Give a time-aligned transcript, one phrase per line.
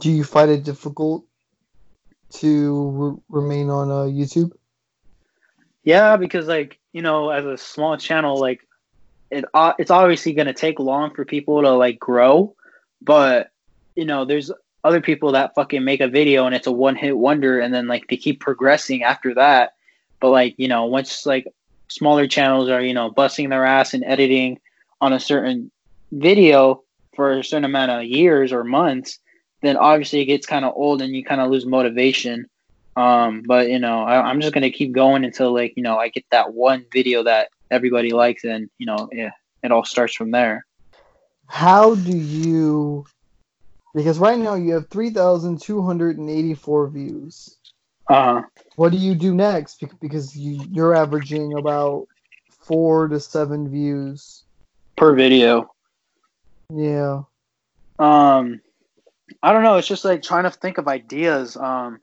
[0.00, 1.24] Do you find it difficult
[2.30, 4.52] to re- remain on uh, YouTube?
[5.84, 8.66] Yeah, because like you know, as a small channel, like
[9.30, 12.54] it uh, it's obviously gonna take long for people to like grow,
[13.00, 13.50] but
[13.94, 14.50] you know, there's
[14.84, 17.86] other people that fucking make a video and it's a one hit wonder, and then
[17.86, 19.74] like they keep progressing after that.
[20.20, 21.46] But like you know, once like
[21.88, 24.60] smaller channels are you know busting their ass and editing
[25.00, 25.70] on a certain
[26.12, 26.82] video
[27.14, 29.18] for a certain amount of years or months,
[29.60, 32.46] then obviously it gets kind of old and you kind of lose motivation.
[32.96, 36.08] Um, but you know, I, am just gonna keep going until like you know I
[36.08, 39.30] get that one video that everybody likes, and you know, yeah,
[39.62, 40.66] it all starts from there.
[41.46, 43.06] How do you?
[43.94, 47.56] Because right now you have three thousand two hundred and eighty-four views.
[48.08, 48.42] Uh huh.
[48.76, 49.82] What do you do next?
[50.00, 52.06] Because you, you're averaging about
[52.50, 54.44] four to seven views
[54.96, 55.70] per video.
[56.72, 57.22] Yeah.
[57.98, 58.60] Um,
[59.42, 59.76] I don't know.
[59.76, 61.56] It's just like trying to think of ideas.
[61.56, 62.00] Um,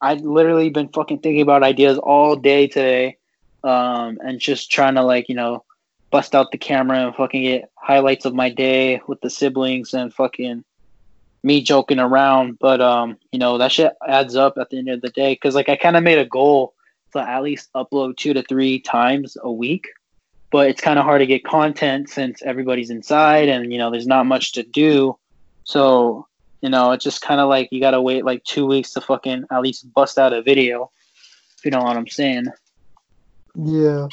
[0.00, 3.16] I literally been fucking thinking about ideas all day today,
[3.62, 5.64] um, and just trying to like you know
[6.10, 10.12] bust out the camera and fucking get highlights of my day with the siblings and
[10.12, 10.62] fucking
[11.42, 12.58] me joking around.
[12.58, 15.54] But um, you know that shit adds up at the end of the day because
[15.54, 16.74] like I kind of made a goal
[17.12, 19.86] to at least upload two to three times a week.
[20.50, 24.06] But it's kind of hard to get content since everybody's inside and you know there's
[24.06, 25.16] not much to do.
[25.64, 26.26] So
[26.64, 29.44] you know, it's just kind of like you gotta wait like two weeks to fucking
[29.52, 30.90] at least bust out a video.
[31.58, 32.46] If you know what I'm saying.
[33.54, 34.08] Yeah.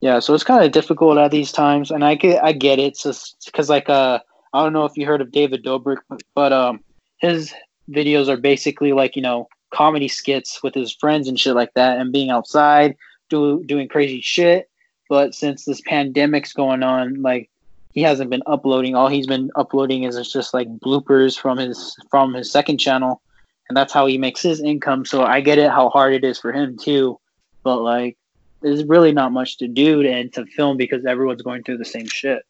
[0.00, 2.98] Yeah, so it's kind of difficult at these times, and I get I get it,
[2.98, 4.20] just because like uh
[4.54, 5.98] I don't know if you heard of David Dobrik,
[6.34, 6.80] but um
[7.18, 7.52] his
[7.90, 11.98] videos are basically like you know comedy skits with his friends and shit like that,
[11.98, 12.96] and being outside,
[13.28, 14.70] do doing crazy shit.
[15.10, 17.50] But since this pandemic's going on, like
[17.96, 18.94] he hasn't been uploading.
[18.94, 23.22] All he's been uploading is just like bloopers from his from his second channel,
[23.68, 25.06] and that's how he makes his income.
[25.06, 27.18] So I get it how hard it is for him too,
[27.64, 28.18] but like
[28.60, 32.06] there's really not much to do and to film because everyone's going through the same
[32.06, 32.42] shit.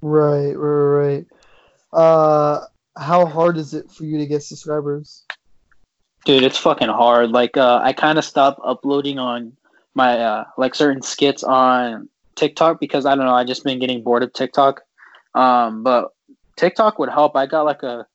[0.00, 1.26] Right, right, right.
[1.92, 5.24] Uh, how hard is it for you to get subscribers?
[6.24, 7.30] Dude, it's fucking hard.
[7.30, 9.56] Like, uh, I kind of stopped uploading on
[9.94, 14.02] my uh, like certain skits on TikTok because I don't know, I just been getting
[14.02, 14.82] bored of TikTok.
[15.34, 16.12] Um, but
[16.56, 17.36] TikTok would help.
[17.36, 18.06] I got like a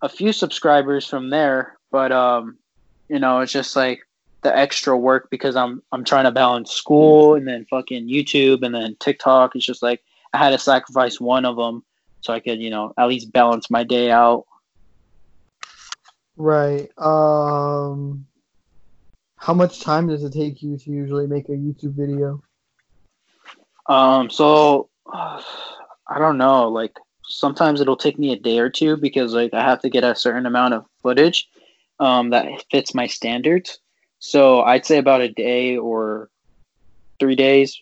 [0.00, 2.58] a few subscribers from there, but um,
[3.08, 4.00] you know, it's just like
[4.42, 8.74] the extra work because I'm I'm trying to balance school and then fucking YouTube and
[8.74, 9.56] then TikTok.
[9.56, 10.02] It's just like
[10.32, 11.84] I had to sacrifice one of them
[12.20, 14.44] so I could, you know, at least balance my day out.
[16.36, 16.90] Right.
[16.98, 18.26] Um
[19.36, 22.42] how much time does it take you to usually make a YouTube video?
[23.88, 25.42] Um, so uh,
[26.08, 26.68] I don't know.
[26.68, 30.04] Like sometimes it'll take me a day or two because like I have to get
[30.04, 31.48] a certain amount of footage
[32.00, 33.78] um, that fits my standards.
[34.18, 36.30] So I'd say about a day or
[37.20, 37.80] three days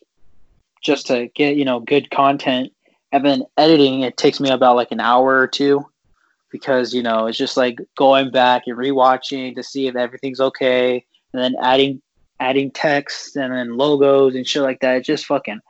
[0.83, 2.73] just to get you know good content.
[3.13, 5.87] And then editing it takes me about like an hour or two
[6.51, 11.05] because you know it's just like going back and rewatching to see if everything's okay,
[11.33, 12.03] and then adding
[12.41, 14.97] adding text and then logos and shit like that.
[14.97, 15.61] It just fucking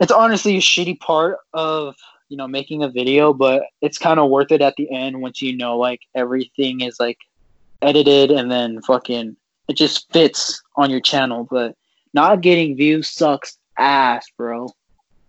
[0.00, 1.94] it's honestly a shitty part of
[2.28, 5.42] you know making a video but it's kind of worth it at the end once
[5.42, 7.18] you know like everything is like
[7.82, 9.36] edited and then fucking
[9.68, 11.76] it just fits on your channel but
[12.12, 14.68] not getting views sucks ass bro